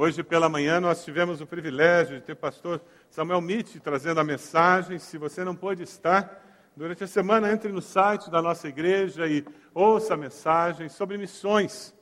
[0.00, 4.22] Hoje pela manhã nós tivemos o privilégio de ter o pastor Samuel Mitch trazendo a
[4.22, 4.96] mensagem.
[4.96, 6.40] Se você não pôde estar,
[6.76, 11.92] durante a semana entre no site da nossa igreja e ouça a mensagem sobre missões.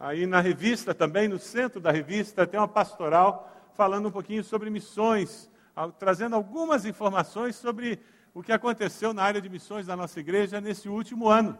[0.00, 4.70] Aí na revista também, no centro da revista, tem uma pastoral falando um pouquinho sobre
[4.70, 5.50] missões,
[5.98, 8.00] trazendo algumas informações sobre
[8.32, 11.58] o que aconteceu na área de missões da nossa igreja nesse último ano.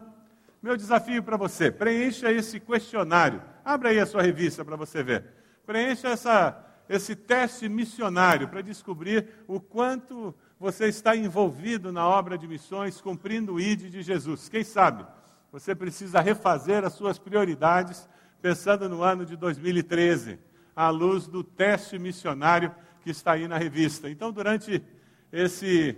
[0.59, 3.43] Meu desafio para você, preencha esse questionário.
[3.63, 5.42] Abra aí a sua revista para você ver.
[5.65, 12.47] Preencha essa, esse teste missionário para descobrir o quanto você está envolvido na obra de
[12.47, 14.49] missões, cumprindo o ID de Jesus.
[14.49, 15.05] Quem sabe
[15.53, 18.09] você precisa refazer as suas prioridades
[18.41, 20.39] pensando no ano de 2013,
[20.75, 24.09] à luz do teste missionário que está aí na revista.
[24.09, 24.83] Então, durante
[25.31, 25.95] esse,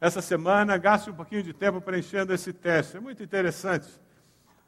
[0.00, 2.96] essa semana, gaste um pouquinho de tempo preenchendo esse teste.
[2.96, 3.88] É muito interessante.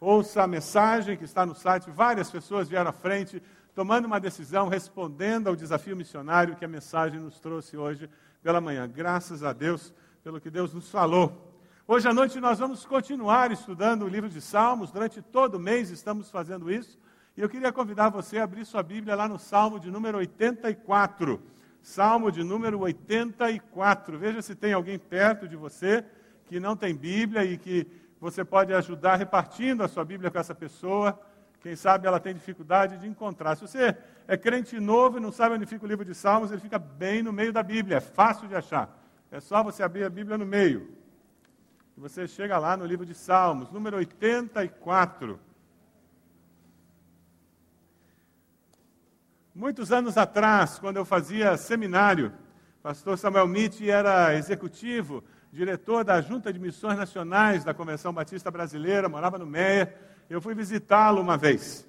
[0.00, 3.40] Ouça a mensagem que está no site, várias pessoas vieram à frente
[3.74, 8.08] tomando uma decisão, respondendo ao desafio missionário que a mensagem nos trouxe hoje
[8.42, 8.88] pela manhã.
[8.88, 11.52] Graças a Deus pelo que Deus nos falou.
[11.86, 15.90] Hoje à noite nós vamos continuar estudando o livro de Salmos, durante todo o mês
[15.90, 16.98] estamos fazendo isso.
[17.36, 21.42] E eu queria convidar você a abrir sua Bíblia lá no Salmo de número 84.
[21.82, 24.18] Salmo de número 84.
[24.18, 26.04] Veja se tem alguém perto de você
[26.46, 27.86] que não tem Bíblia e que
[28.20, 31.20] você pode ajudar repartindo a sua Bíblia com essa pessoa.
[31.64, 33.56] Quem sabe ela tem dificuldade de encontrar.
[33.56, 33.96] Se você
[34.28, 37.22] é crente novo e não sabe onde fica o livro de Salmos, ele fica bem
[37.22, 38.94] no meio da Bíblia, é fácil de achar.
[39.30, 40.94] É só você abrir a Bíblia no meio.
[41.96, 45.40] E você chega lá no livro de Salmos, número 84.
[49.54, 52.30] Muitos anos atrás, quando eu fazia seminário,
[52.82, 59.08] pastor Samuel Mitch era executivo, diretor da Junta de Missões Nacionais da Convenção Batista Brasileira,
[59.08, 61.86] morava no Meia eu fui visitá-lo uma vez.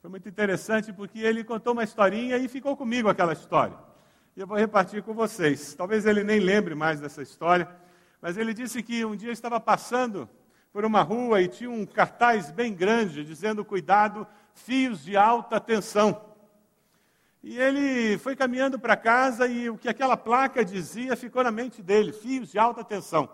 [0.00, 3.76] Foi muito interessante porque ele contou uma historinha e ficou comigo aquela história.
[4.36, 5.74] E eu vou repartir com vocês.
[5.74, 7.68] Talvez ele nem lembre mais dessa história,
[8.20, 10.28] mas ele disse que um dia estava passando
[10.72, 16.20] por uma rua e tinha um cartaz bem grande dizendo: cuidado, fios de alta tensão.
[17.42, 21.82] E ele foi caminhando para casa e o que aquela placa dizia ficou na mente
[21.82, 23.28] dele: fios de alta tensão.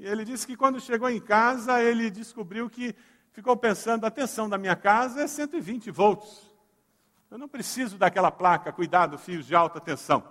[0.00, 2.96] E ele disse que quando chegou em casa, ele descobriu que
[3.32, 6.40] ficou pensando: a tensão da minha casa é 120 volts.
[7.30, 10.26] Eu não preciso daquela placa, cuidado, fios de alta tensão.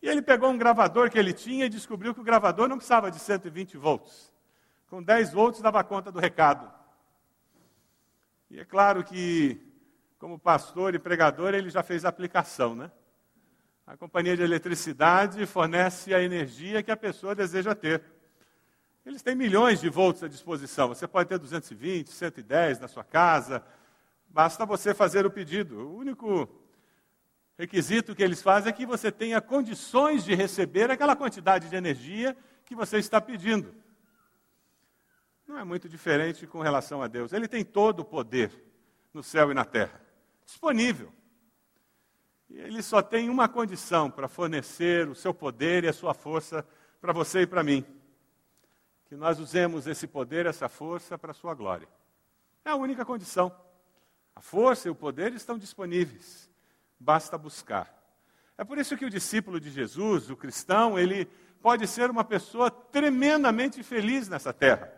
[0.00, 3.10] E ele pegou um gravador que ele tinha e descobriu que o gravador não precisava
[3.10, 4.32] de 120 volts.
[4.88, 6.72] Com 10 volts dava conta do recado.
[8.50, 9.60] E é claro que,
[10.18, 12.90] como pastor e pregador, ele já fez a aplicação, né?
[13.86, 18.02] A companhia de eletricidade fornece a energia que a pessoa deseja ter.
[19.04, 20.88] Eles têm milhões de volts à disposição.
[20.88, 23.64] Você pode ter 220, 110 na sua casa.
[24.28, 25.80] Basta você fazer o pedido.
[25.80, 26.48] O único
[27.58, 32.36] requisito que eles fazem é que você tenha condições de receber aquela quantidade de energia
[32.64, 33.74] que você está pedindo.
[35.48, 37.32] Não é muito diferente com relação a Deus.
[37.32, 38.52] Ele tem todo o poder
[39.12, 40.00] no céu e na terra,
[40.46, 41.12] disponível.
[42.48, 46.64] Ele só tem uma condição para fornecer o seu poder e a sua força
[47.00, 47.84] para você e para mim
[49.12, 51.86] que nós usemos esse poder, essa força para a sua glória.
[52.64, 53.54] É a única condição.
[54.34, 56.50] A força e o poder estão disponíveis,
[56.98, 57.94] basta buscar.
[58.56, 61.26] É por isso que o discípulo de Jesus, o cristão, ele
[61.60, 64.90] pode ser uma pessoa tremendamente feliz nessa terra,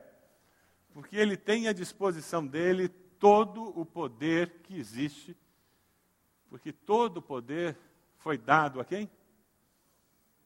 [0.93, 2.89] porque ele tem à disposição dele
[3.19, 5.37] todo o poder que existe,
[6.49, 7.77] porque todo o poder
[8.19, 9.11] foi dado a quem?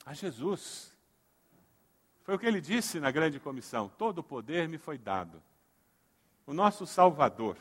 [0.06, 0.97] A Jesus.
[2.28, 5.42] Foi o que ele disse na grande comissão: todo o poder me foi dado.
[6.46, 7.56] O nosso Salvador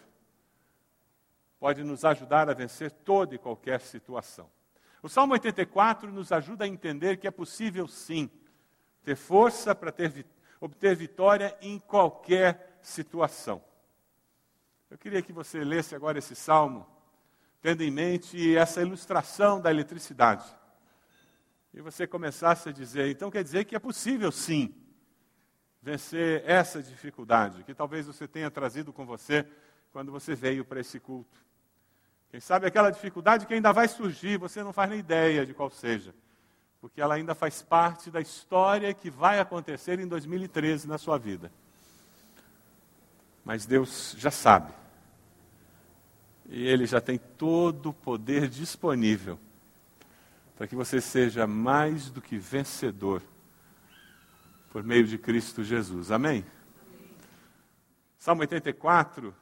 [1.57, 4.49] pode nos ajudar a vencer toda e qualquer situação.
[5.01, 8.29] O Salmo 84 nos ajuda a entender que é possível sim
[9.05, 10.25] ter força para ter,
[10.59, 13.63] obter vitória em qualquer situação.
[14.91, 16.85] Eu queria que você lesse agora esse salmo,
[17.61, 20.56] tendo em mente essa ilustração da eletricidade
[21.73, 24.73] e você começasse a dizer, então quer dizer que é possível sim
[25.81, 29.45] vencer essa dificuldade que talvez você tenha trazido com você
[29.91, 31.45] quando você veio para esse culto.
[32.29, 35.69] Quem sabe aquela dificuldade que ainda vai surgir, você não faz nem ideia de qual
[35.69, 36.13] seja,
[36.81, 41.51] porque ela ainda faz parte da história que vai acontecer em 2013 na sua vida.
[43.45, 44.73] Mas Deus já sabe.
[46.49, 49.39] E Ele já tem todo o poder disponível
[50.57, 53.21] para que você seja mais do que vencedor
[54.71, 56.11] por meio de Cristo Jesus.
[56.11, 56.43] Amém?
[58.17, 59.33] Salmo 84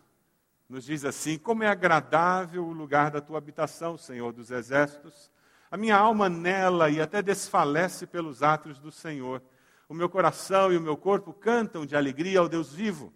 [0.68, 5.32] nos diz assim: Como é agradável o lugar da tua habitação, Senhor dos exércitos.
[5.72, 9.42] A minha alma nela e até desfalece pelos atos do Senhor.
[9.88, 13.14] O meu coração e o meu corpo cantam de alegria ao Deus vivo.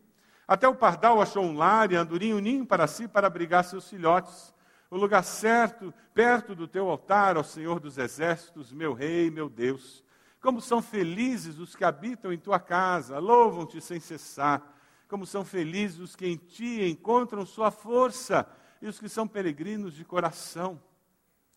[0.48, 3.90] Até o pardal achou um lar e andorinho um ninho para si para abrigar seus
[3.90, 4.54] filhotes.
[4.90, 10.04] O lugar certo, perto do teu altar, ó Senhor dos exércitos, meu rei, meu Deus.
[10.42, 14.64] Como são felizes os que habitam em tua casa, louvam-te sem cessar.
[15.08, 18.48] Como são felizes os que em ti encontram sua força
[18.82, 20.82] e os que são peregrinos de coração.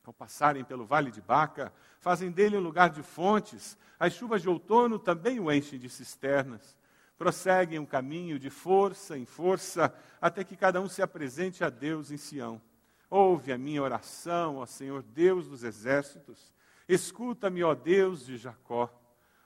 [0.04, 4.48] Ao passarem pelo vale de Baca, fazem dele um lugar de fontes, as chuvas de
[4.48, 6.76] outono também o enchem de cisternas.
[7.16, 12.10] Prosseguem um caminho de força em força, até que cada um se apresente a Deus
[12.10, 12.60] em Sião.
[13.14, 16.50] Ouve a minha oração, ó Senhor Deus dos exércitos.
[16.88, 18.90] Escuta-me, ó Deus de Jacó.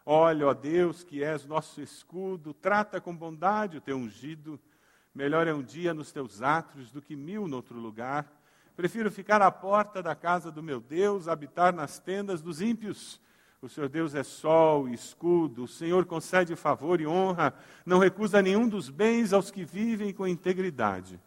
[0.05, 4.57] Olha, ó Deus, que és nosso escudo, trata com bondade o teu ungido.
[5.13, 8.33] Melhor é um dia nos teus atos do que mil noutro lugar.
[8.77, 13.21] Prefiro ficar à porta da casa do meu Deus, habitar nas tendas dos ímpios.
[13.61, 17.53] O Senhor Deus é sol e escudo, o Senhor concede favor e honra,
[17.85, 21.21] não recusa nenhum dos bens aos que vivem com integridade.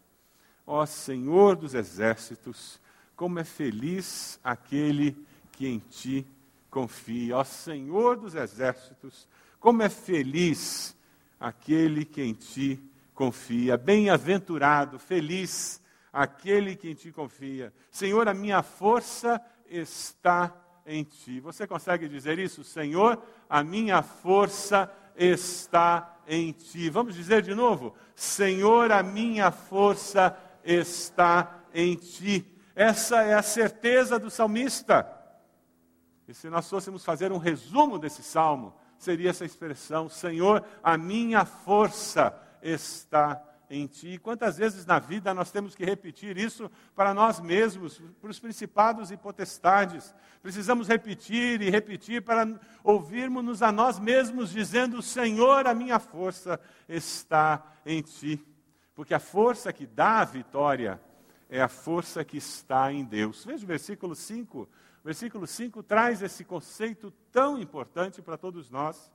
[0.71, 2.80] Ó Senhor dos exércitos,
[3.16, 5.18] como é feliz aquele
[5.51, 6.27] que em ti
[6.69, 7.38] confia.
[7.38, 9.27] Ó Senhor dos exércitos,
[9.60, 10.95] como é feliz
[11.39, 12.80] aquele que em ti
[13.16, 13.77] confia.
[13.77, 15.81] Bem-aventurado, feliz
[16.13, 17.74] aquele que em ti confia.
[17.89, 20.56] Senhor, a minha força está
[20.86, 21.39] em ti.
[21.39, 22.63] Você consegue dizer isso?
[22.63, 23.19] Senhor,
[23.50, 26.92] a minha força está em ti.
[26.92, 27.95] Vamos dizer de novo?
[28.16, 30.48] Senhor, a minha força está
[31.74, 32.45] em ti.
[32.75, 35.06] Essa é a certeza do salmista.
[36.27, 41.44] E se nós fôssemos fazer um resumo desse salmo, seria essa expressão: Senhor, a minha
[41.44, 44.18] força está em ti.
[44.18, 49.12] Quantas vezes na vida nós temos que repetir isso para nós mesmos, para os principados
[49.12, 50.13] e potestades?
[50.42, 52.48] Precisamos repetir e repetir para
[52.83, 58.44] ouvirmos-nos a nós mesmos dizendo: Senhor, a minha força está em ti.
[58.99, 61.01] Porque a força que dá a vitória
[61.49, 63.45] é a força que está em Deus.
[63.45, 64.67] Veja o versículo 5
[65.01, 69.09] versículo 5 traz esse conceito tão importante para todos nós.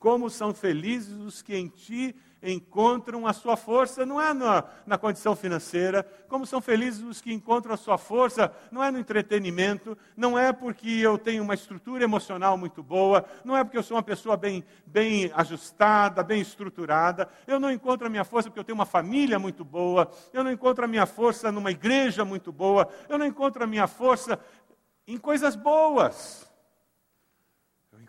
[0.00, 4.96] Como são felizes os que em ti encontram a sua força, não é na, na,
[4.96, 9.96] condição financeira, como são felizes os que encontram a sua força, não é no entretenimento,
[10.16, 13.94] não é porque eu tenho uma estrutura emocional muito boa, não é porque eu sou
[13.94, 18.64] uma pessoa bem, bem ajustada, bem estruturada, eu não encontro a minha força porque eu
[18.64, 22.88] tenho uma família muito boa, eu não encontro a minha força numa igreja muito boa,
[23.06, 24.40] eu não encontro a minha força
[25.06, 26.49] em coisas boas.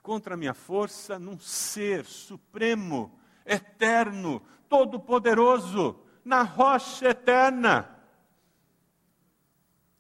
[0.02, 7.88] Eu encontro a minha força num ser supremo, eterno, todo-poderoso, na rocha eterna.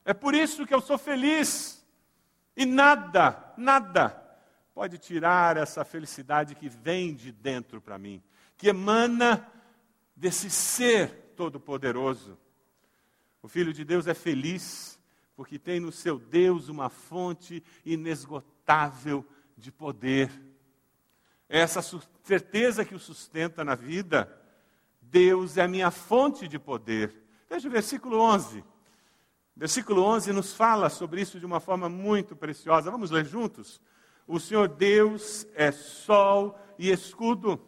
[0.03, 1.85] É por isso que eu sou feliz.
[2.57, 4.09] E nada, nada
[4.73, 8.23] pode tirar essa felicidade que vem de dentro para mim,
[8.57, 9.47] que emana
[10.15, 12.39] desse ser todo-poderoso.
[13.39, 14.99] O Filho de Deus é feliz
[15.35, 19.23] porque tem no seu Deus uma fonte inesgotável
[19.61, 20.29] de poder.
[21.47, 21.81] É essa
[22.23, 24.29] certeza que o sustenta na vida.
[25.01, 27.13] Deus é a minha fonte de poder.
[27.49, 28.63] Veja o versículo 11.
[29.55, 32.89] Versículo 11 nos fala sobre isso de uma forma muito preciosa.
[32.89, 33.81] Vamos ler juntos?
[34.27, 37.61] O Senhor Deus é sol e escudo.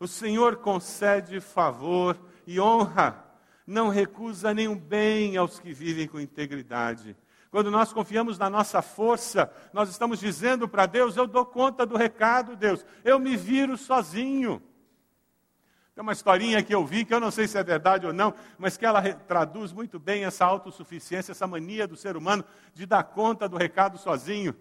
[0.00, 3.24] O Senhor concede favor e honra
[3.66, 7.16] não recusa nenhum bem aos que vivem com integridade.
[7.54, 11.96] Quando nós confiamos na nossa força, nós estamos dizendo para Deus: Eu dou conta do
[11.96, 14.60] recado, Deus, eu me viro sozinho.
[15.94, 18.34] Tem uma historinha que eu vi, que eu não sei se é verdade ou não,
[18.58, 22.44] mas que ela traduz muito bem essa autossuficiência, essa mania do ser humano
[22.74, 24.52] de dar conta do recado sozinho.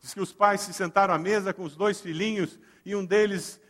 [0.00, 3.60] Diz que os pais se sentaram à mesa com os dois filhinhos e um deles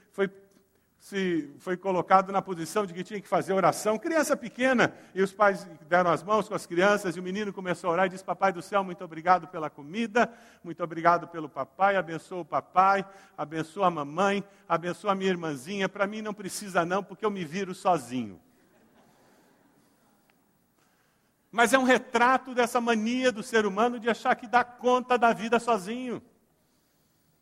[0.99, 3.99] se foi colocado na posição de que tinha que fazer oração.
[3.99, 7.91] Criança pequena, e os pais deram as mãos com as crianças, e o menino começou
[7.91, 10.31] a orar e disse: Papai do céu, muito obrigado pela comida,
[10.63, 15.89] muito obrigado pelo papai, abençoa o papai, abençoa a mamãe, abençoa a minha irmãzinha.
[15.89, 18.41] Para mim não precisa, não, porque eu me viro sozinho.
[21.51, 25.33] Mas é um retrato dessa mania do ser humano de achar que dá conta da
[25.33, 26.23] vida sozinho.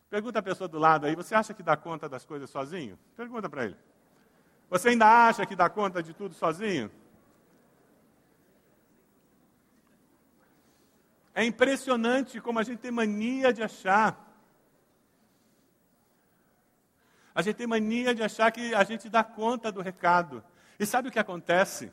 [0.08, 2.98] Pergunta a pessoa do lado aí, você acha que dá conta das coisas sozinho?
[3.16, 3.76] Pergunta para ele.
[4.70, 6.90] Você ainda acha que dá conta de tudo sozinho?
[11.34, 14.24] É impressionante como a gente tem mania de achar.
[17.34, 20.42] A gente tem mania de achar que a gente dá conta do recado.
[20.78, 21.92] E sabe o que acontece?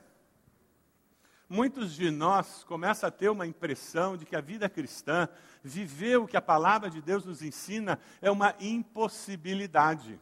[1.54, 5.30] Muitos de nós começam a ter uma impressão de que a vida cristã,
[5.64, 10.20] viver o que a palavra de Deus nos ensina, é uma impossibilidade.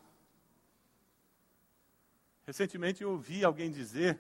[2.45, 4.19] Recentemente eu ouvi alguém dizer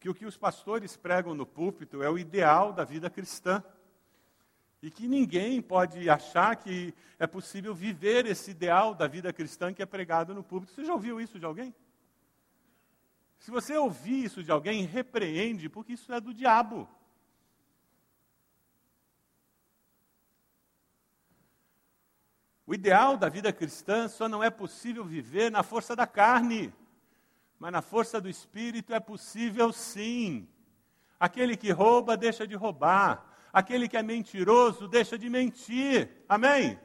[0.00, 3.62] que o que os pastores pregam no púlpito é o ideal da vida cristã.
[4.82, 9.82] E que ninguém pode achar que é possível viver esse ideal da vida cristã que
[9.82, 10.72] é pregado no púlpito.
[10.72, 11.72] Você já ouviu isso de alguém?
[13.40, 16.86] Se você ouvir isso de alguém, repreende, porque isso é do diabo.
[22.66, 26.72] O ideal da vida cristã só não é possível viver na força da carne,
[27.58, 30.46] mas na força do espírito é possível sim.
[31.18, 33.26] Aquele que rouba, deixa de roubar.
[33.50, 36.10] Aquele que é mentiroso, deixa de mentir.
[36.28, 36.78] Amém?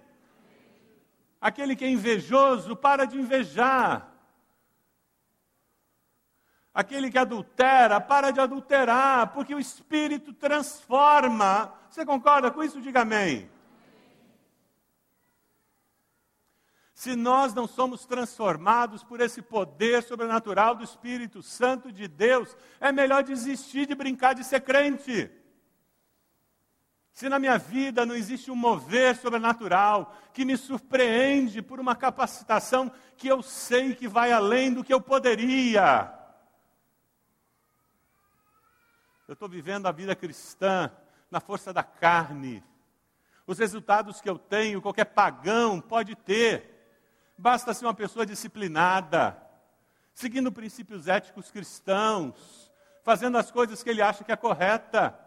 [1.40, 4.15] Aquele que é invejoso, para de invejar.
[6.76, 11.74] Aquele que adultera, para de adulterar, porque o Espírito transforma.
[11.90, 12.82] Você concorda com isso?
[12.82, 13.50] Diga amém.
[16.94, 22.92] Se nós não somos transformados por esse poder sobrenatural do Espírito Santo de Deus, é
[22.92, 25.32] melhor desistir de brincar de ser crente.
[27.14, 32.92] Se na minha vida não existe um mover sobrenatural que me surpreende por uma capacitação
[33.16, 36.14] que eu sei que vai além do que eu poderia,
[39.28, 40.92] eu estou vivendo a vida cristã
[41.32, 42.64] na força da carne.
[43.48, 46.72] Os resultados que eu tenho, qualquer pagão pode ter.
[47.38, 49.38] Basta ser uma pessoa disciplinada,
[50.14, 52.72] seguindo princípios éticos cristãos,
[53.04, 55.20] fazendo as coisas que ele acha que é correta.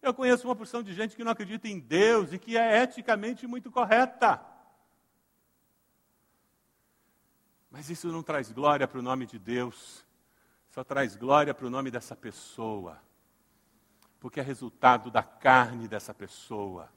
[0.00, 3.46] Eu conheço uma porção de gente que não acredita em Deus e que é eticamente
[3.46, 4.40] muito correta.
[7.70, 10.06] Mas isso não traz glória para o nome de Deus,
[10.70, 13.02] só traz glória para o nome dessa pessoa
[14.24, 16.90] porque é resultado da carne dessa pessoa.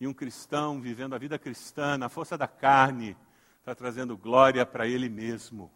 [0.00, 3.14] E um cristão vivendo a vida cristã na força da carne
[3.58, 5.70] está trazendo glória para ele mesmo.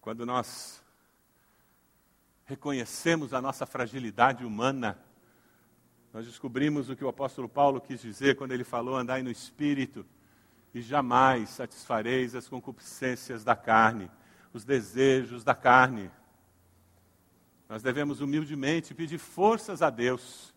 [0.00, 0.82] Quando nós
[2.46, 4.98] reconhecemos a nossa fragilidade humana,
[6.10, 10.06] nós descobrimos o que o apóstolo Paulo quis dizer quando ele falou andai no espírito
[10.74, 14.10] e jamais satisfareis as concupiscências da carne,
[14.52, 16.10] os desejos da carne.
[17.68, 20.54] Nós devemos humildemente pedir forças a Deus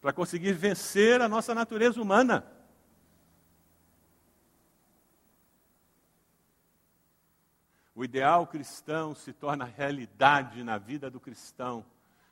[0.00, 2.44] para conseguir vencer a nossa natureza humana.
[7.94, 11.84] O ideal cristão se torna realidade na vida do cristão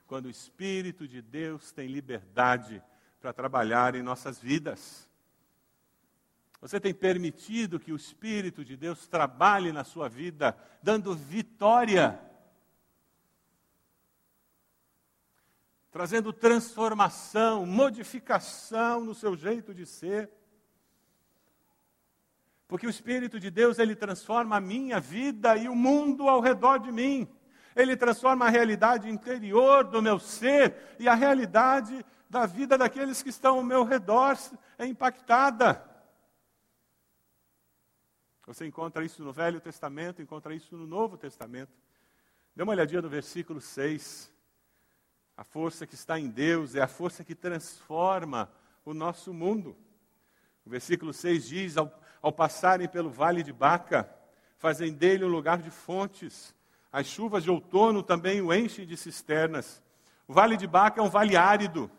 [0.06, 2.80] quando o Espírito de Deus tem liberdade
[3.20, 5.05] para trabalhar em nossas vidas.
[6.60, 12.18] Você tem permitido que o Espírito de Deus trabalhe na sua vida, dando vitória,
[15.90, 20.30] trazendo transformação, modificação no seu jeito de ser.
[22.68, 26.78] Porque o Espírito de Deus, ele transforma a minha vida e o mundo ao redor
[26.78, 27.28] de mim.
[27.76, 33.28] Ele transforma a realidade interior do meu ser e a realidade da vida daqueles que
[33.28, 34.36] estão ao meu redor
[34.78, 35.95] é impactada.
[38.46, 41.72] Você encontra isso no Velho Testamento, encontra isso no Novo Testamento.
[42.54, 44.32] Dê uma olhadinha no versículo 6.
[45.36, 48.48] A força que está em Deus é a força que transforma
[48.84, 49.76] o nosso mundo.
[50.64, 54.08] O versículo 6 diz: Ao, ao passarem pelo vale de Baca,
[54.58, 56.54] fazem dele um lugar de fontes.
[56.92, 59.82] As chuvas de outono também o enchem de cisternas.
[60.28, 61.90] O vale de Baca é um vale árido.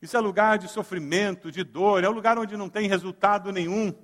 [0.00, 3.94] Isso é lugar de sofrimento, de dor, é um lugar onde não tem resultado nenhum.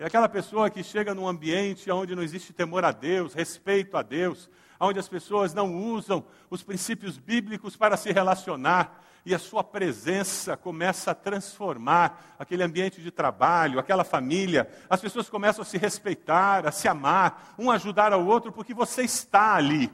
[0.00, 4.02] É aquela pessoa que chega num ambiente onde não existe temor a Deus, respeito a
[4.02, 4.48] Deus,
[4.80, 10.56] onde as pessoas não usam os princípios bíblicos para se relacionar, e a sua presença
[10.56, 14.70] começa a transformar aquele ambiente de trabalho, aquela família.
[14.88, 19.02] As pessoas começam a se respeitar, a se amar, um ajudar ao outro, porque você
[19.02, 19.92] está ali.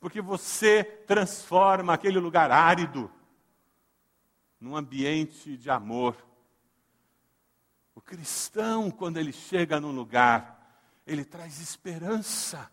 [0.00, 3.08] Porque você transforma aquele lugar árido
[4.60, 6.16] num ambiente de amor,
[7.96, 10.70] o cristão, quando ele chega num lugar,
[11.06, 12.70] ele traz esperança.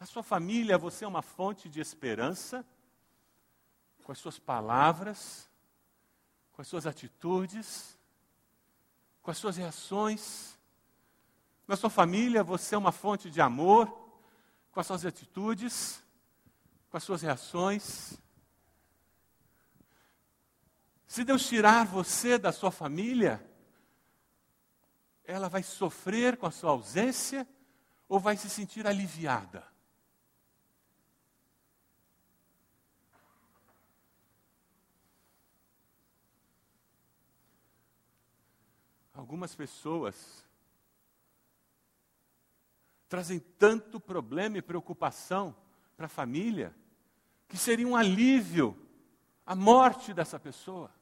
[0.00, 2.64] Na sua família, você é uma fonte de esperança,
[4.02, 5.46] com as suas palavras,
[6.52, 7.98] com as suas atitudes,
[9.22, 10.58] com as suas reações.
[11.66, 13.94] Na sua família, você é uma fonte de amor,
[14.72, 16.02] com as suas atitudes,
[16.88, 18.18] com as suas reações.
[21.08, 23.42] Se Deus tirar você da sua família,
[25.24, 27.48] ela vai sofrer com a sua ausência
[28.06, 29.66] ou vai se sentir aliviada?
[39.14, 40.44] Algumas pessoas
[43.08, 45.56] trazem tanto problema e preocupação
[45.96, 46.76] para a família
[47.48, 48.78] que seria um alívio
[49.46, 50.97] a morte dessa pessoa.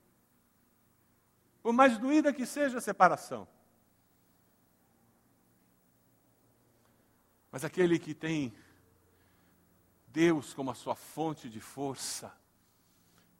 [1.67, 3.49] Por mais doída que seja a separação.
[7.51, 8.57] Mas aquele que tem
[10.07, 12.33] Deus como a sua fonte de força,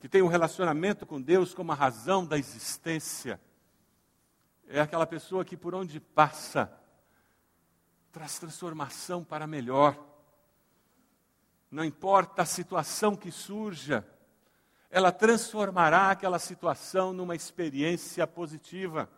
[0.01, 3.41] que tem um relacionamento com Deus como a razão da existência,
[4.67, 6.77] é aquela pessoa que por onde passa
[8.11, 9.97] traz transformação para melhor.
[11.71, 14.05] Não importa a situação que surja,
[14.91, 19.11] ela transformará aquela situação numa experiência positiva.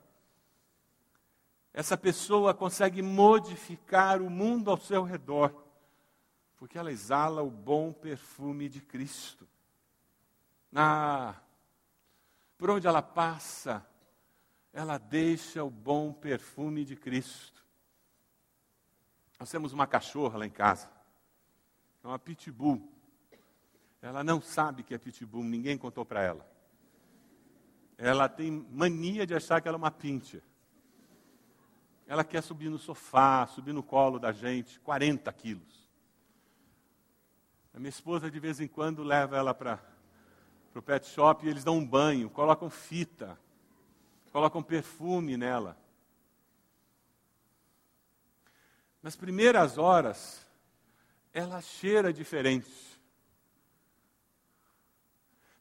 [1.73, 5.55] Essa pessoa consegue modificar o mundo ao seu redor,
[6.57, 9.47] porque ela exala o bom perfume de Cristo.
[10.75, 11.37] Ah,
[12.57, 13.87] por onde ela passa,
[14.73, 17.65] ela deixa o bom perfume de Cristo.
[19.39, 20.91] Nós temos uma cachorra lá em casa,
[22.03, 22.98] é uma pitbull.
[24.01, 26.47] Ela não sabe que é pitbull, ninguém contou para ela.
[27.97, 30.43] Ela tem mania de achar que ela é uma pincher.
[32.07, 35.89] Ela quer subir no sofá, subir no colo da gente, 40 quilos.
[37.75, 39.81] A minha esposa, de vez em quando, leva ela para
[40.75, 43.39] o pet shop e eles dão um banho, colocam fita,
[44.33, 45.77] colocam perfume nela.
[49.03, 50.47] Nas primeiras horas,
[51.33, 52.98] ela cheira diferente.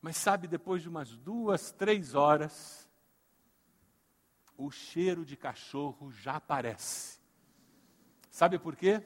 [0.01, 2.88] Mas sabe, depois de umas duas, três horas,
[4.58, 7.20] o cheiro de cachorro já aparece.
[8.32, 9.01] Sabe por quê?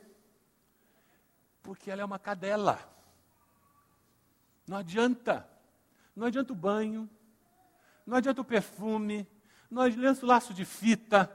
[1.63, 2.79] Porque ela é uma cadela.
[4.67, 5.49] Não adianta.
[6.15, 7.10] Não adianta o banho,
[8.06, 9.27] não adianta o perfume,
[9.69, 11.32] não adianta o laço de fita,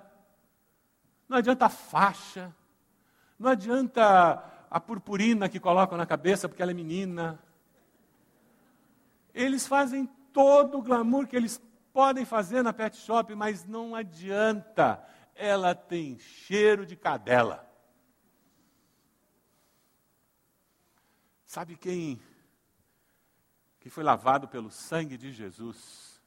[1.28, 2.54] não adianta a faixa,
[3.38, 7.42] não adianta a purpurina que colocam na cabeça porque ela é menina,
[9.36, 11.60] eles fazem todo o glamour que eles
[11.92, 15.06] podem fazer na pet shop, mas não adianta.
[15.34, 17.70] Ela tem cheiro de cadela.
[21.44, 22.18] Sabe quem
[23.78, 26.20] que foi lavado pelo sangue de Jesus?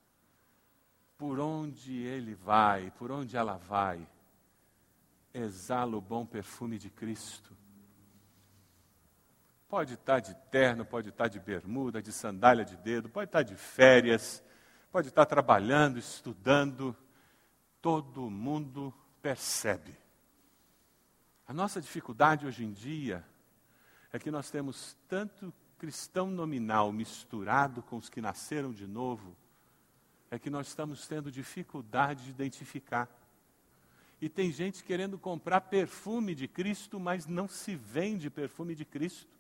[1.18, 4.08] Por onde ele vai, por onde ela vai,
[5.34, 7.59] exala o bom perfume de Cristo.
[9.70, 13.56] Pode estar de terno, pode estar de bermuda, de sandália de dedo, pode estar de
[13.56, 14.44] férias,
[14.92, 16.98] pode estar trabalhando, estudando.
[17.80, 19.96] Todo mundo percebe.
[21.48, 23.24] A nossa dificuldade hoje em dia
[24.12, 29.38] é que nós temos tanto cristão nominal misturado com os que nasceram de novo,
[30.32, 33.08] é que nós estamos tendo dificuldade de identificar.
[34.20, 39.39] E tem gente querendo comprar perfume de Cristo, mas não se vende perfume de Cristo.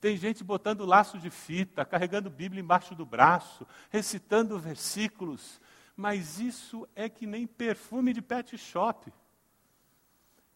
[0.00, 5.60] Tem gente botando laço de fita, carregando Bíblia embaixo do braço, recitando versículos,
[5.96, 9.12] mas isso é que nem perfume de pet shop.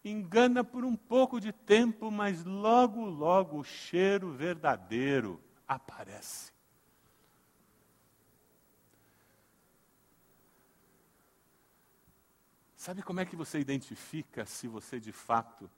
[0.03, 6.53] Engana por um pouco de tempo, mas logo, logo o cheiro verdadeiro aparece.
[12.77, 15.69] Sabe como é que você identifica se você de fato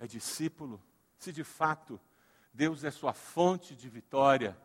[0.00, 0.82] é discípulo?
[1.16, 2.00] Se de fato
[2.52, 4.56] Deus é sua fonte de vitória,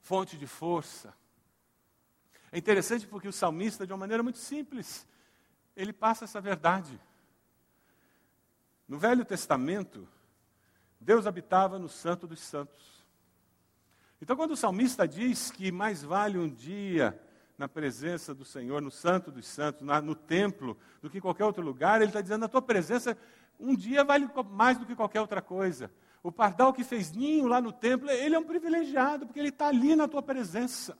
[0.00, 1.14] fonte de força.
[2.50, 5.06] É interessante porque o salmista, de uma maneira muito simples,
[5.76, 7.00] ele passa essa verdade.
[8.88, 10.08] No Velho Testamento,
[11.00, 13.04] Deus habitava no Santo dos Santos.
[14.20, 17.18] Então, quando o salmista diz que mais vale um dia
[17.56, 21.62] na presença do Senhor, no Santo dos Santos, no templo, do que em qualquer outro
[21.62, 23.16] lugar, ele está dizendo: a tua presença
[23.58, 25.90] um dia vale mais do que qualquer outra coisa.
[26.22, 29.68] O pardal que fez ninho lá no templo, ele é um privilegiado, porque ele está
[29.68, 30.98] ali na tua presença.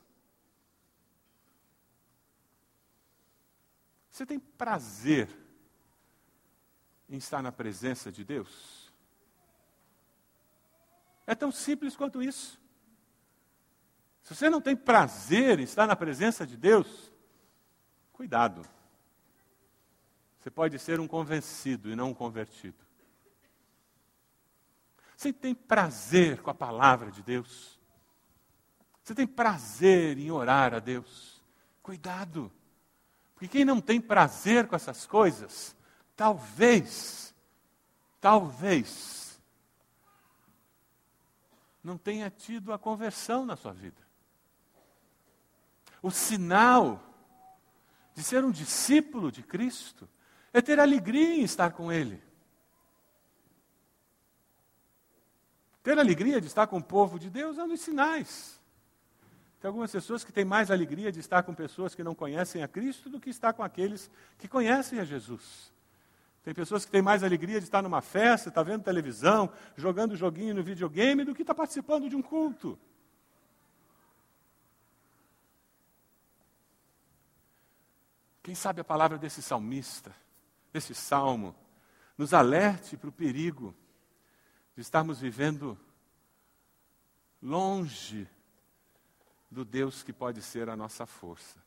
[4.11, 5.29] Você tem prazer
[7.09, 8.93] em estar na presença de Deus?
[11.27, 12.61] É tão simples quanto isso.
[14.23, 17.13] Se você não tem prazer em estar na presença de Deus,
[18.13, 18.63] cuidado.
[20.39, 22.90] Você pode ser um convencido e não um convertido.
[25.21, 27.79] Você tem prazer com a palavra de Deus?
[29.05, 31.45] Você tem prazer em orar a Deus?
[31.83, 32.51] Cuidado,
[33.35, 35.77] Porque quem não tem prazer com essas coisas,
[36.17, 37.35] talvez,
[38.19, 39.39] talvez,
[41.85, 44.01] não tenha tido a conversão na sua vida.
[46.03, 46.99] O sinal
[48.15, 50.09] de ser um discípulo de Cristo
[50.51, 52.30] é ter alegria em estar com Ele.
[55.91, 58.61] Ter alegria de estar com o povo de Deus é dos sinais.
[59.59, 62.69] Tem algumas pessoas que têm mais alegria de estar com pessoas que não conhecem a
[62.69, 65.73] Cristo do que estar com aqueles que conhecem a Jesus.
[66.45, 70.55] Tem pessoas que têm mais alegria de estar numa festa, estar vendo televisão, jogando joguinho
[70.55, 72.79] no videogame, do que estar participando de um culto.
[78.45, 80.15] Quem sabe a palavra desse salmista,
[80.73, 81.53] desse salmo,
[82.17, 83.75] nos alerte para o perigo
[84.75, 85.79] de estarmos vivendo
[87.43, 88.29] longe
[89.51, 91.59] do Deus que pode ser a nossa força.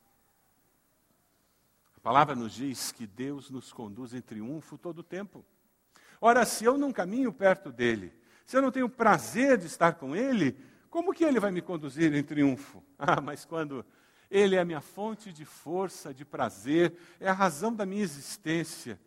[1.98, 5.44] A palavra nos diz que Deus nos conduz em triunfo todo o tempo.
[6.20, 8.14] Ora, se eu não caminho perto dele,
[8.46, 10.58] se eu não tenho prazer de estar com ele,
[10.90, 12.84] como que ele vai me conduzir em triunfo?
[13.06, 13.86] Ah, mas quando
[14.32, 18.98] ele é a minha fonte de força, de prazer, é a razão da minha existência.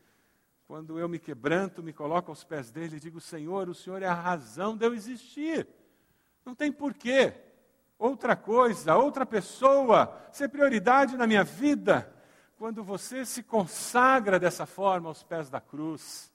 [0.67, 4.07] Quando eu me quebranto, me coloco aos pés dele e digo: Senhor, o Senhor é
[4.07, 5.67] a razão de eu existir.
[6.45, 7.35] Não tem porquê.
[7.99, 12.13] Outra coisa, outra pessoa ser prioridade na minha vida.
[12.59, 16.33] Quando você se consagra dessa forma aos pés da cruz,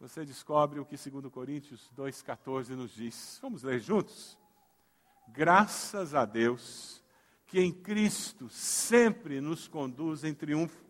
[0.00, 3.38] você descobre o que 2 Coríntios 2,14 nos diz.
[3.42, 4.38] Vamos ler juntos?
[5.28, 7.04] Graças a Deus
[7.46, 10.81] que em Cristo sempre nos conduz em triunfo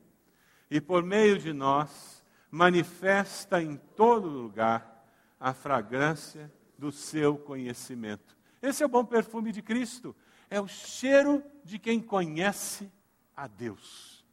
[0.73, 5.07] e por meio de nós manifesta em todo lugar
[5.39, 8.35] a fragrância do seu conhecimento.
[8.63, 10.17] Esse é o bom perfume de Cristo,
[10.49, 12.91] é o cheiro de quem conhece
[13.37, 14.25] a Deus.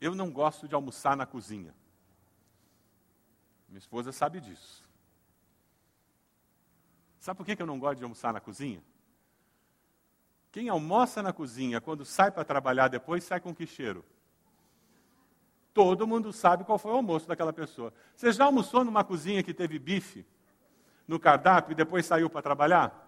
[0.00, 1.74] Eu não gosto de almoçar na cozinha.
[3.68, 4.82] Minha esposa sabe disso.
[7.20, 8.82] Sabe por que eu não gosto de almoçar na cozinha?
[10.50, 14.04] Quem almoça na cozinha, quando sai para trabalhar depois, sai com que cheiro?
[15.74, 17.92] Todo mundo sabe qual foi o almoço daquela pessoa.
[18.16, 20.26] Você já almoçou numa cozinha que teve bife
[21.06, 23.06] no cardápio e depois saiu para trabalhar?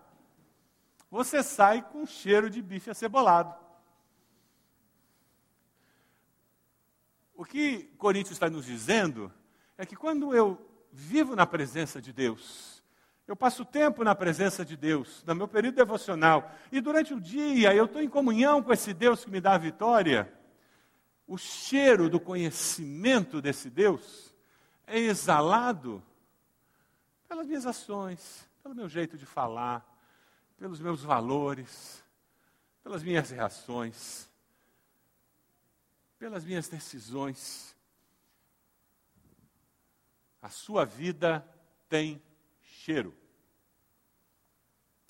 [1.11, 3.55] Você sai com cheiro de bife acebolado.
[7.35, 9.33] O que Coríntios está nos dizendo
[9.77, 10.61] é que quando eu
[10.93, 12.80] vivo na presença de Deus,
[13.31, 17.73] eu passo tempo na presença de Deus, no meu período devocional, e durante o dia
[17.73, 20.37] eu estou em comunhão com esse Deus que me dá a vitória.
[21.29, 24.35] O cheiro do conhecimento desse Deus
[24.85, 26.03] é exalado
[27.29, 29.87] pelas minhas ações, pelo meu jeito de falar,
[30.59, 32.03] pelos meus valores,
[32.83, 34.29] pelas minhas reações,
[36.19, 37.77] pelas minhas decisões.
[40.43, 41.47] A sua vida
[41.89, 42.21] tem
[42.61, 43.20] cheiro.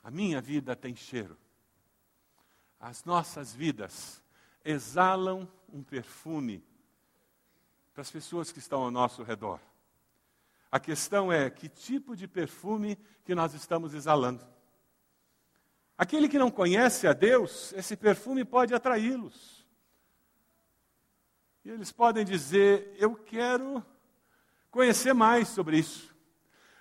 [0.03, 1.37] A minha vida tem cheiro.
[2.79, 4.23] As nossas vidas
[4.65, 6.65] exalam um perfume
[7.93, 9.61] para as pessoas que estão ao nosso redor.
[10.73, 14.47] A questão é que tipo de perfume que nós estamos exalando.
[15.99, 19.67] Aquele que não conhece a Deus, esse perfume pode atraí-los.
[21.65, 23.85] E eles podem dizer: Eu quero
[24.71, 26.10] conhecer mais sobre isso.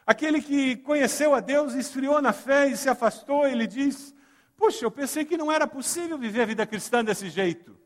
[0.10, 4.15] Aquele que conheceu a Deus, esfriou na fé e se afastou, ele diz:
[4.58, 7.78] Puxa, eu pensei que não era possível viver a vida cristã desse jeito.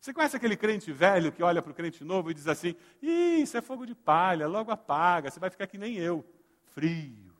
[0.00, 3.42] Você conhece aquele crente velho que olha para o crente novo e diz assim: Ih,
[3.42, 6.28] isso é fogo de palha, logo apaga, você vai ficar que nem eu,
[6.74, 7.32] frio.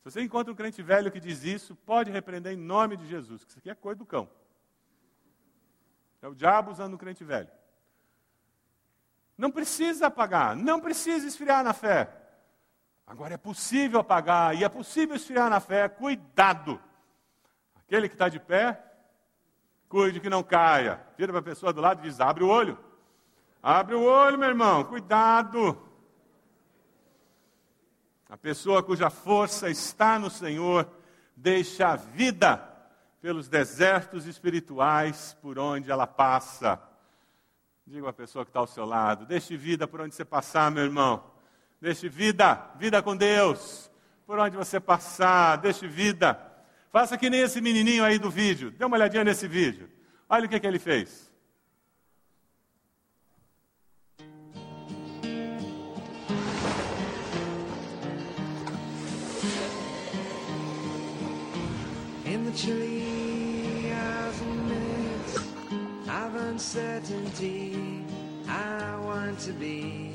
[0.00, 3.44] Se você encontra um crente velho que diz isso, pode repreender em nome de Jesus,
[3.44, 4.28] que isso aqui é coisa do cão.
[6.20, 7.48] É o diabo usando um crente velho.
[9.36, 12.10] Não precisa apagar, não precisa esfriar na fé.
[13.06, 15.88] Agora é possível apagar e é possível esfriar na fé.
[15.88, 16.80] Cuidado!
[17.76, 18.82] Aquele que está de pé,
[19.88, 21.00] cuide que não caia.
[21.16, 22.78] Vira para a pessoa do lado e diz: abre o olho.
[23.62, 25.80] Abre o olho, meu irmão, cuidado.
[28.28, 30.88] A pessoa cuja força está no Senhor
[31.36, 32.62] deixa a vida
[33.20, 36.80] pelos desertos espirituais por onde ela passa.
[37.86, 40.82] Diga a pessoa que está ao seu lado: deixe vida por onde você passar, meu
[40.82, 41.22] irmão.
[41.80, 43.88] Deixe vida, vida com Deus.
[44.26, 46.36] Por onde você passar, deixe vida.
[46.90, 48.72] Faça que nem esse menininho aí do vídeo.
[48.72, 49.88] Dê uma olhadinha nesse vídeo.
[50.28, 51.30] Olha o que, que ele fez.
[62.24, 63.05] Eventually,
[66.56, 68.02] uncertainty,
[68.48, 70.12] I want to be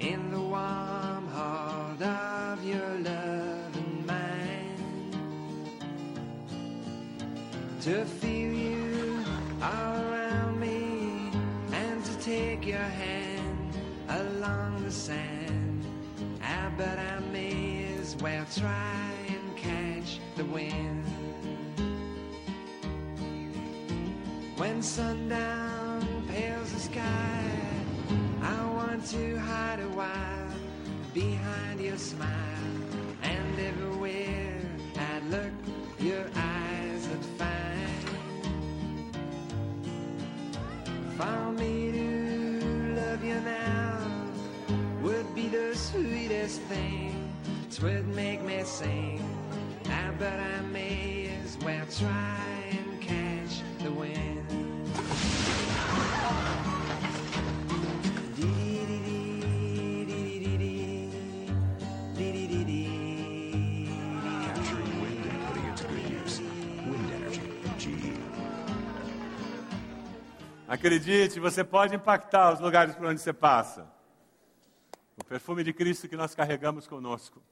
[0.00, 5.12] in the warm heart of your love and mine.
[7.80, 9.24] To feel you
[9.62, 11.30] all around me
[11.72, 13.74] and to take your hand
[14.10, 15.86] along the sand.
[16.42, 21.02] Ah, but I may as well try and catch the wind.
[24.58, 25.61] When sundown
[29.10, 30.48] to hide a while
[31.12, 32.30] behind your smile.
[33.22, 34.60] And everywhere
[34.96, 35.52] I look,
[35.98, 37.50] your eyes would find.
[41.16, 43.98] For me to love you now
[45.00, 47.28] would be the sweetest thing.
[47.72, 49.20] Twould make me sing.
[49.86, 52.38] Ah, but I may as well try
[52.70, 54.31] and catch the wind.
[70.72, 73.86] Acredite, você pode impactar os lugares por onde você passa.
[75.20, 77.42] O perfume de Cristo que nós carregamos conosco,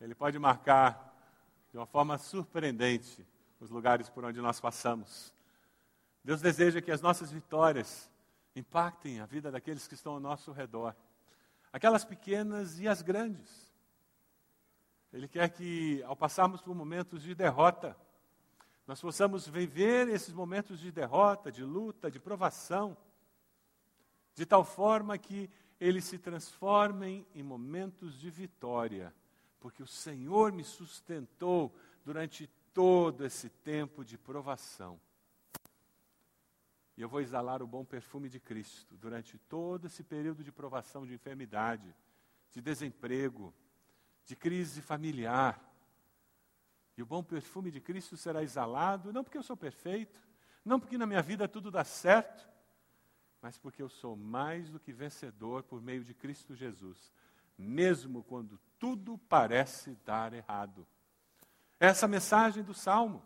[0.00, 1.14] ele pode marcar
[1.70, 3.26] de uma forma surpreendente
[3.60, 5.34] os lugares por onde nós passamos.
[6.24, 8.10] Deus deseja que as nossas vitórias
[8.54, 10.96] impactem a vida daqueles que estão ao nosso redor,
[11.70, 13.70] aquelas pequenas e as grandes.
[15.12, 17.94] Ele quer que, ao passarmos por momentos de derrota,
[18.86, 22.96] nós possamos viver esses momentos de derrota, de luta, de provação,
[24.34, 29.12] de tal forma que eles se transformem em momentos de vitória,
[29.58, 35.00] porque o Senhor me sustentou durante todo esse tempo de provação.
[36.96, 41.06] E eu vou exalar o bom perfume de Cristo durante todo esse período de provação,
[41.06, 41.94] de enfermidade,
[42.52, 43.52] de desemprego,
[44.24, 45.60] de crise familiar.
[46.96, 50.20] E o bom perfume de Cristo será exalado, não porque eu sou perfeito,
[50.64, 52.48] não porque na minha vida tudo dá certo,
[53.42, 57.12] mas porque eu sou mais do que vencedor por meio de Cristo Jesus,
[57.56, 60.86] mesmo quando tudo parece dar errado.
[61.78, 63.22] Essa mensagem do Salmo,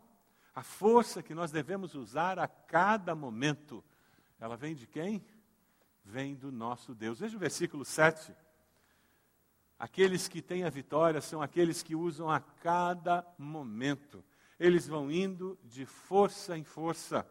[0.53, 3.83] a força que nós devemos usar a cada momento,
[4.39, 5.23] ela vem de quem?
[6.03, 7.19] Vem do nosso Deus.
[7.19, 8.35] Veja o versículo 7.
[9.81, 14.23] Aqueles que têm a vitória são aqueles que usam a cada momento.
[14.59, 17.25] Eles vão indo de força em força.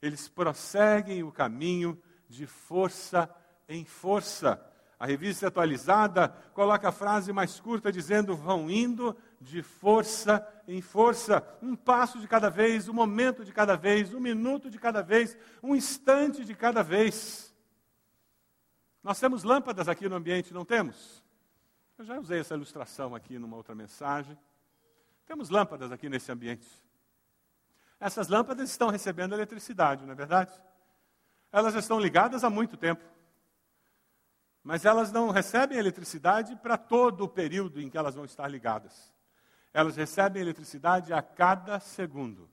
[0.00, 3.28] Eles prosseguem o caminho de força
[3.68, 4.64] em força.
[4.96, 11.44] A revista atualizada coloca a frase mais curta dizendo: vão indo de força em força,
[11.60, 15.36] um passo de cada vez, um momento de cada vez, um minuto de cada vez,
[15.60, 17.52] um instante de cada vez.
[19.02, 21.26] Nós temos lâmpadas aqui no ambiente, não temos?
[21.98, 24.38] Eu já usei essa ilustração aqui numa outra mensagem.
[25.26, 26.68] Temos lâmpadas aqui nesse ambiente.
[27.98, 30.52] Essas lâmpadas estão recebendo eletricidade, não é verdade?
[31.50, 33.04] Elas estão ligadas há muito tempo.
[34.62, 39.12] Mas elas não recebem eletricidade para todo o período em que elas vão estar ligadas.
[39.72, 42.48] Elas recebem eletricidade a cada segundo.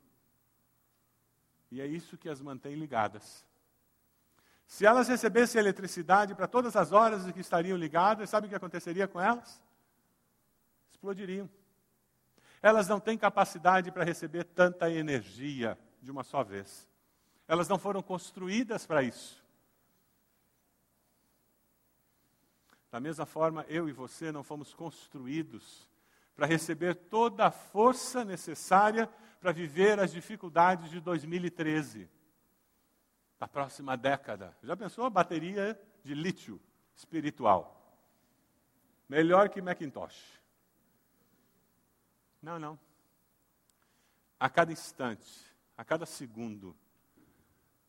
[1.69, 3.45] E é isso que as mantém ligadas.
[4.67, 9.07] Se elas recebessem eletricidade para todas as horas que estariam ligadas, sabe o que aconteceria
[9.07, 9.61] com elas?
[10.91, 11.49] Explodiriam.
[12.61, 16.87] Elas não têm capacidade para receber tanta energia de uma só vez.
[17.47, 19.43] Elas não foram construídas para isso.
[22.91, 25.87] Da mesma forma, eu e você não fomos construídos
[26.35, 32.09] para receber toda a força necessária para viver as dificuldades de 2013,
[33.45, 34.57] da próxima década.
[34.63, 36.59] Já pensou a bateria de lítio
[36.95, 37.95] espiritual?
[39.07, 40.41] Melhor que Macintosh.
[42.41, 42.79] Não, não.
[44.39, 45.45] A cada instante,
[45.77, 46.75] a cada segundo,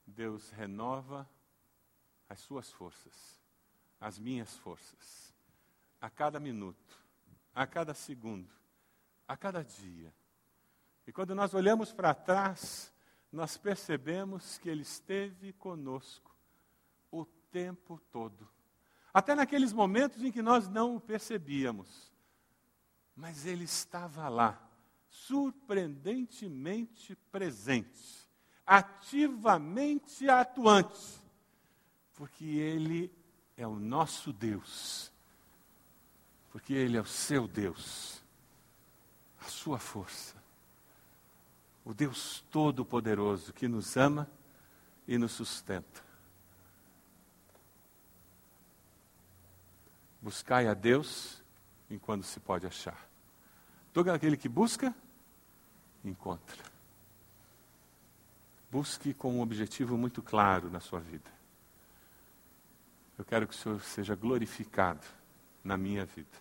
[0.06, 1.26] Deus renova
[2.28, 3.40] as suas forças,
[3.98, 5.34] as minhas forças,
[5.98, 7.02] a cada minuto,
[7.54, 8.52] a cada segundo,
[9.26, 10.12] a cada dia.
[11.06, 12.92] E quando nós olhamos para trás,
[13.36, 16.34] nós percebemos que Ele esteve conosco
[17.10, 18.48] o tempo todo.
[19.12, 22.10] Até naqueles momentos em que nós não o percebíamos.
[23.14, 24.58] Mas Ele estava lá,
[25.10, 28.26] surpreendentemente presente,
[28.66, 31.22] ativamente atuante,
[32.14, 33.12] porque Ele
[33.54, 35.12] é o nosso Deus,
[36.50, 38.22] porque Ele é o seu Deus,
[39.40, 40.35] a sua força,
[41.86, 44.28] o Deus Todo-Poderoso que nos ama
[45.06, 46.04] e nos sustenta.
[50.20, 51.40] Buscai a Deus
[51.88, 53.08] enquanto se pode achar.
[53.92, 54.92] Todo aquele que busca,
[56.04, 56.60] encontra.
[58.68, 61.30] Busque com um objetivo muito claro na sua vida.
[63.16, 65.06] Eu quero que o Senhor seja glorificado
[65.62, 66.36] na minha vida.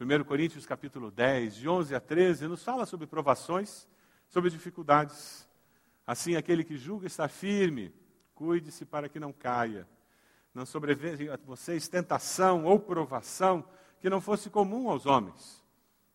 [0.00, 3.89] 1 Coríntios capítulo 10, de 11 a 13, nos fala sobre provações,
[4.30, 5.46] sobre dificuldades.
[6.06, 7.92] Assim, aquele que julga estar firme,
[8.34, 9.86] cuide-se para que não caia.
[10.54, 13.64] Não sobreveja a vocês tentação ou provação
[14.00, 15.62] que não fosse comum aos homens.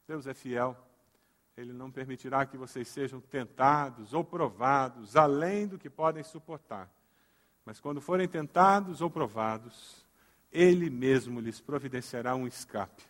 [0.08, 0.76] Deus é fiel.
[1.56, 6.90] Ele não permitirá que vocês sejam tentados ou provados além do que podem suportar.
[7.64, 10.06] Mas quando forem tentados ou provados,
[10.52, 13.04] Ele mesmo lhes providenciará um escape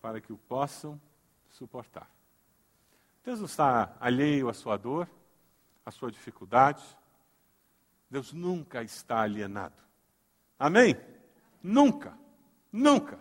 [0.00, 1.00] para que o possam
[1.48, 2.15] suportar.
[3.26, 5.10] Deus não está alheio à sua dor,
[5.84, 6.80] à sua dificuldade.
[8.08, 9.74] Deus nunca está alienado.
[10.56, 10.96] Amém?
[11.60, 12.16] Nunca,
[12.70, 13.18] nunca.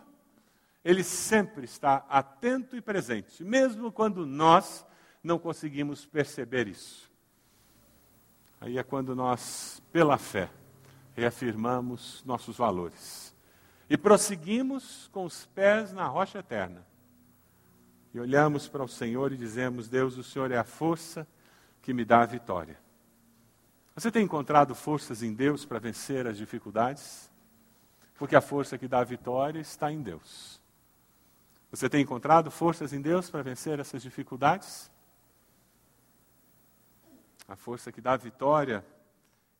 [0.83, 4.85] Ele sempre está atento e presente, mesmo quando nós
[5.23, 7.11] não conseguimos perceber isso.
[8.61, 10.51] Aí é quando nós, pela fé,
[11.15, 13.35] reafirmamos nossos valores
[13.89, 16.85] e prosseguimos com os pés na rocha eterna.
[18.15, 21.27] E olhamos para o Senhor e dizemos: Deus, o Senhor é a força
[21.81, 22.79] que me dá a vitória.
[23.93, 27.29] Você tem encontrado forças em Deus para vencer as dificuldades?
[28.17, 30.61] Porque a força que dá a vitória está em Deus.
[31.69, 34.89] Você tem encontrado forças em Deus para vencer essas dificuldades?
[37.49, 38.85] A força que dá a vitória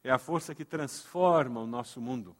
[0.01, 2.33] é a força que transforma o nosso mundo.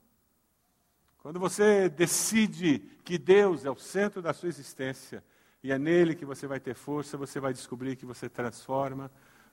[1.18, 5.22] Quando você decide que Deus é o centro da sua existência
[5.66, 9.10] e é nele que você vai ter força, você vai descobrir que você transforma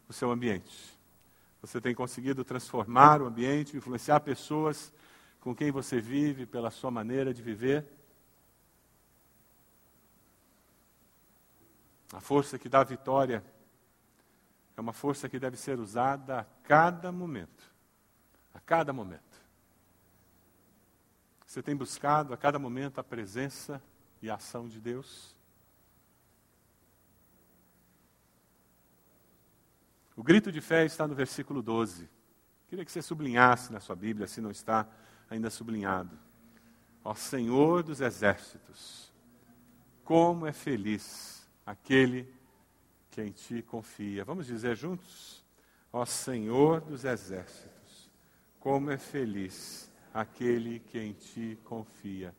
[0.06, 1.00] o seu ambiente.
[1.62, 4.92] Você tem conseguido transformar o ambiente, influenciar pessoas
[5.40, 7.86] com quem você vive pela sua maneira de viver.
[12.12, 13.42] A força que dá vitória
[14.76, 17.72] é uma força que deve ser usada a cada momento.
[18.52, 19.40] A cada momento.
[21.46, 23.82] Você tem buscado a cada momento a presença
[24.20, 25.40] e a ação de Deus?
[30.16, 32.08] O grito de fé está no versículo 12.
[32.68, 34.86] Queria que você sublinhasse na sua Bíblia, se não está
[35.28, 36.18] ainda sublinhado.
[37.04, 39.12] Ó Senhor dos exércitos,
[40.04, 42.32] como é feliz aquele
[43.10, 44.24] que em ti confia.
[44.24, 45.44] Vamos dizer juntos?
[45.92, 48.10] Ó Senhor dos exércitos,
[48.60, 52.34] como é feliz aquele que em ti confia.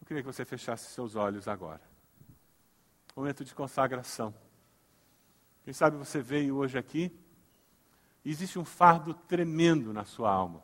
[0.00, 1.82] Eu queria que você fechasse seus olhos agora.
[3.14, 4.34] Momento de consagração.
[5.64, 7.16] Quem sabe você veio hoje aqui
[8.24, 10.62] e existe um fardo tremendo na sua alma.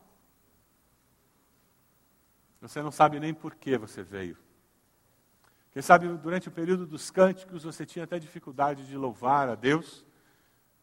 [2.61, 4.37] Você não sabe nem por que você veio.
[5.71, 10.05] Quem sabe durante o período dos cânticos você tinha até dificuldade de louvar a Deus,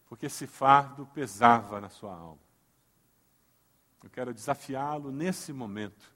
[0.08, 2.46] porque esse fardo pesava na sua alma.
[4.04, 6.14] Eu quero desafiá-lo nesse momento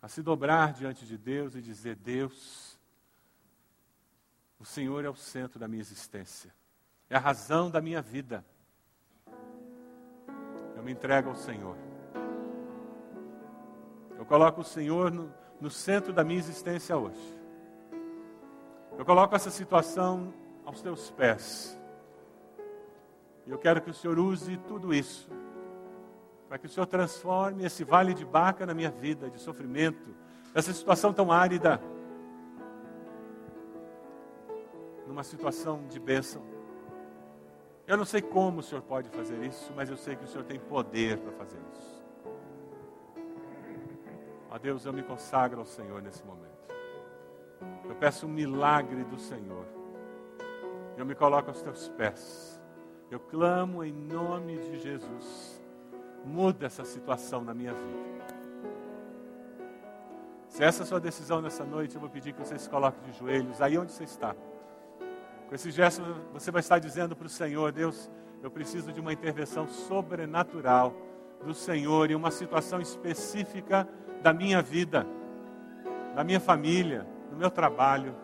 [0.00, 2.78] a se dobrar diante de Deus e dizer: Deus,
[4.58, 6.54] o Senhor é o centro da minha existência,
[7.08, 8.44] é a razão da minha vida.
[10.76, 11.76] Eu me entrego ao Senhor.
[14.18, 17.36] Eu coloco o Senhor no, no centro da minha existência hoje.
[18.98, 20.32] Eu coloco essa situação
[20.64, 21.78] aos teus pés.
[23.46, 25.30] E eu quero que o Senhor use tudo isso
[26.48, 30.14] para que o Senhor transforme esse vale de Baca na minha vida, de sofrimento,
[30.54, 31.80] essa situação tão árida,
[35.06, 36.55] numa situação de bênção.
[37.86, 40.42] Eu não sei como o Senhor pode fazer isso, mas eu sei que o Senhor
[40.44, 42.04] tem poder para fazer isso.
[44.50, 46.46] Ó Deus, eu me consagro ao Senhor nesse momento.
[47.88, 49.64] Eu peço um milagre do Senhor.
[50.96, 52.60] Eu me coloco aos teus pés.
[53.08, 55.62] Eu clamo em nome de Jesus.
[56.24, 58.26] Muda essa situação na minha vida.
[60.48, 62.98] Se essa é a sua decisão nessa noite, eu vou pedir que você se coloque
[63.02, 64.34] de joelhos aí onde você está.
[65.48, 68.10] Com esse gesto, você vai estar dizendo para o Senhor: Deus,
[68.42, 70.94] eu preciso de uma intervenção sobrenatural
[71.44, 73.88] do Senhor em uma situação específica
[74.22, 75.06] da minha vida,
[76.14, 78.14] da minha família, no meu trabalho.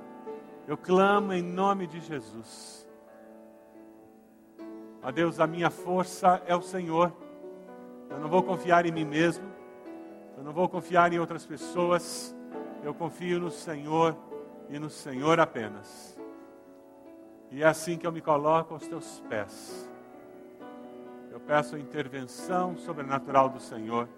[0.67, 2.89] Eu clamo em nome de Jesus.
[5.03, 7.13] Ó Deus, a minha força é o Senhor.
[8.11, 9.45] Eu não vou confiar em mim mesmo.
[10.37, 12.35] Eu não vou confiar em outras pessoas.
[12.83, 14.17] Eu confio no Senhor
[14.69, 16.22] e no Senhor apenas.
[17.53, 19.87] E é assim que eu me coloco aos teus pés.
[21.31, 24.09] Eu peço a intervenção sobrenatural do Senhor.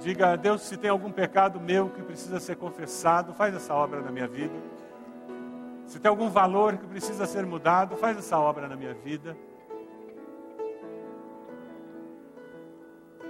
[0.00, 4.00] Diga a Deus se tem algum pecado meu que precisa ser confessado, faz essa obra
[4.00, 4.54] na minha vida.
[5.86, 9.36] Se tem algum valor que precisa ser mudado, faz essa obra na minha vida.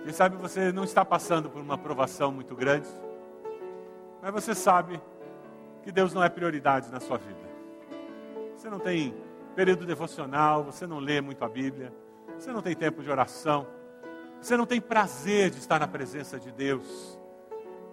[0.04, 2.88] Quem sabe você não está passando por uma aprovação muito grande,
[4.22, 4.98] mas você sabe
[5.82, 7.49] que Deus não é prioridade na sua vida.
[8.60, 9.14] Você não tem
[9.56, 11.90] período devocional, você não lê muito a Bíblia,
[12.38, 13.66] você não tem tempo de oração,
[14.38, 17.18] você não tem prazer de estar na presença de Deus.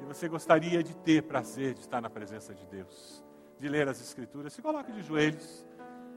[0.01, 3.23] E você gostaria de ter prazer de estar na presença de Deus,
[3.57, 4.51] de ler as Escrituras.
[4.51, 5.65] Se coloque de joelhos,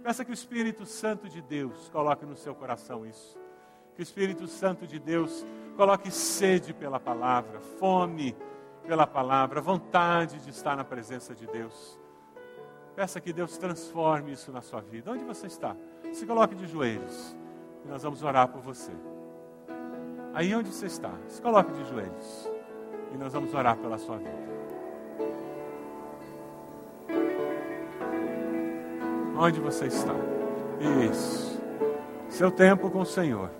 [0.02, 3.38] peça que o Espírito Santo de Deus coloque no seu coração isso.
[3.94, 5.46] Que o Espírito Santo de Deus
[5.76, 8.36] coloque sede pela palavra, fome
[8.84, 11.99] pela palavra, vontade de estar na presença de Deus.
[13.00, 15.10] Peça que Deus transforme isso na sua vida.
[15.10, 15.74] Onde você está?
[16.12, 17.34] Se coloque de joelhos
[17.82, 18.92] e nós vamos orar por você.
[20.34, 22.50] Aí onde você está, se coloque de joelhos
[23.14, 24.38] e nós vamos orar pela sua vida.
[29.38, 30.12] Onde você está?
[31.10, 31.58] Isso.
[32.28, 33.50] Seu tempo com o Senhor.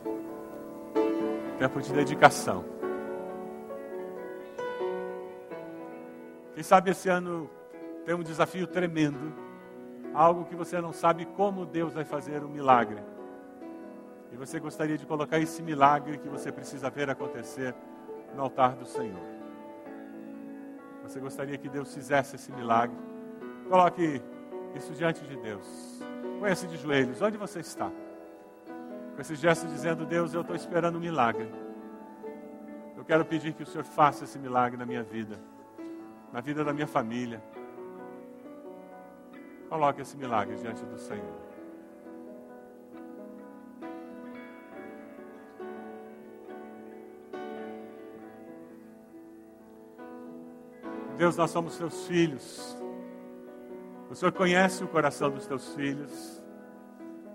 [1.58, 2.62] Tempo de dedicação.
[6.52, 7.48] Quem sabe esse ano
[8.10, 9.32] tem um desafio tremendo,
[10.12, 12.98] algo que você não sabe como Deus vai fazer um milagre.
[14.32, 17.72] E você gostaria de colocar esse milagre que você precisa ver acontecer
[18.34, 19.22] no altar do Senhor.
[21.04, 22.96] Você gostaria que Deus fizesse esse milagre?
[23.68, 24.20] Coloque
[24.74, 26.02] isso diante de Deus.
[26.40, 27.92] Conhece de joelhos, onde você está?
[29.14, 31.48] Com esse gesto dizendo: Deus, eu estou esperando um milagre.
[32.96, 35.38] Eu quero pedir que o Senhor faça esse milagre na minha vida,
[36.32, 37.40] na vida da minha família.
[39.70, 41.38] Coloque esse milagre diante do Senhor.
[51.16, 52.76] Deus, nós somos seus filhos.
[54.10, 56.42] O Senhor conhece o coração dos teus filhos.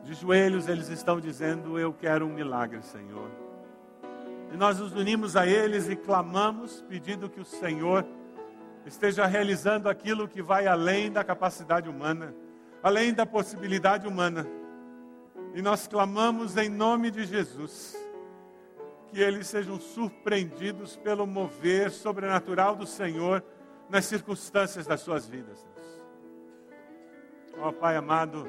[0.04, 3.32] De joelhos eles estão dizendo: Eu quero um milagre, Senhor.
[4.52, 8.06] E nós nos unimos a eles e clamamos, pedindo que o Senhor
[8.86, 12.34] esteja realizando aquilo que vai além da capacidade humana,
[12.84, 14.48] além da possibilidade humana.
[15.54, 17.98] E nós clamamos em nome de Jesus,
[19.08, 23.44] que eles sejam surpreendidos pelo mover sobrenatural do Senhor
[23.90, 25.66] nas circunstâncias das suas vidas.
[27.58, 28.48] Ó oh, Pai amado,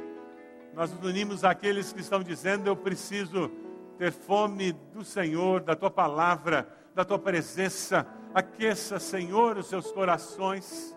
[0.74, 3.50] nós nos unimos àqueles que estão dizendo: Eu preciso
[3.96, 8.06] ter fome do Senhor, da tua palavra, da tua presença.
[8.36, 10.94] Aqueça, Senhor, os seus corações.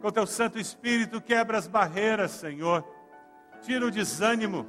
[0.00, 2.84] Com teu Santo Espírito, quebra as barreiras, Senhor.
[3.62, 4.66] Tira o desânimo.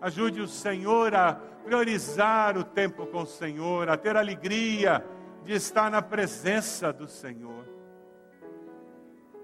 [0.00, 5.04] Ajude o Senhor a priorizar o tempo com o Senhor, a ter alegria
[5.42, 7.64] de estar na presença do Senhor.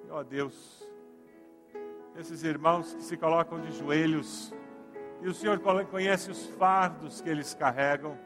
[0.09, 0.89] Ó oh, Deus,
[2.17, 4.55] esses irmãos que se colocam de joelhos,
[5.21, 5.59] e o Senhor
[5.91, 8.17] conhece os fardos que eles carregam,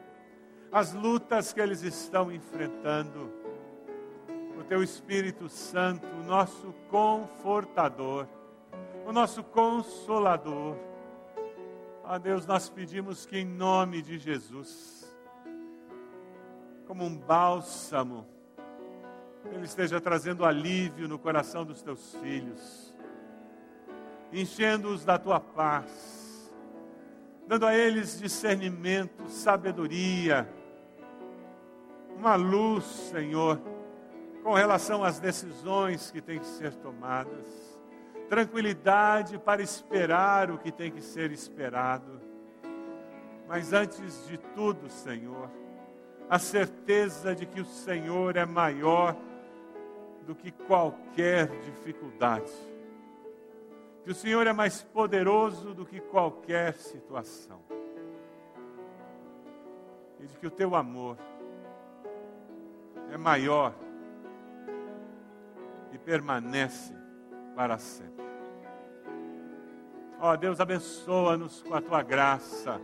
[0.71, 3.31] as lutas que eles estão enfrentando.
[4.57, 8.27] O Teu Espírito Santo, o nosso confortador,
[9.05, 10.75] o nosso consolador.
[12.03, 15.11] Ó oh, Deus, nós pedimos que em nome de Jesus,
[16.85, 18.27] como um bálsamo,
[19.51, 22.93] Ele esteja trazendo alívio no coração dos teus filhos,
[24.31, 26.51] enchendo-os da tua paz,
[27.47, 30.47] dando a eles discernimento, sabedoria,
[32.19, 33.61] uma luz, Senhor,
[34.43, 37.47] com relação às decisões que têm que ser tomadas,
[38.27, 42.19] tranquilidade para esperar o que tem que ser esperado.
[43.47, 45.49] Mas antes de tudo, Senhor,
[46.29, 49.15] a certeza de que o Senhor é maior
[50.27, 52.51] do que qualquer dificuldade,
[54.03, 57.61] que o Senhor é mais poderoso do que qualquer situação,
[60.19, 61.17] e de que o teu amor
[63.11, 63.73] é maior
[65.91, 66.93] e permanece
[67.55, 68.25] para sempre.
[70.19, 72.79] Ó oh, Deus, abençoa-nos com a tua graça,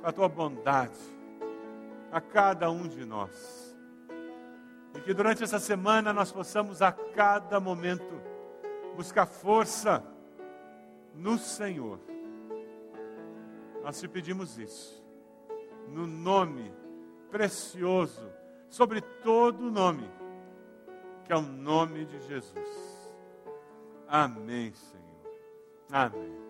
[0.00, 1.00] com a tua bondade
[2.10, 3.74] a cada um de nós.
[4.94, 8.20] E que durante essa semana nós possamos a cada momento
[8.94, 10.04] buscar força
[11.14, 11.98] no Senhor.
[13.82, 15.02] Nós te pedimos isso,
[15.88, 16.72] no nome
[17.30, 18.30] precioso,
[18.72, 20.10] sobre todo nome,
[21.26, 23.12] que é o nome de Jesus.
[24.08, 25.02] Amém, Senhor.
[25.92, 26.41] Amém.